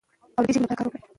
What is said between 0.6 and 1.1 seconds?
لپاره کار وکړو.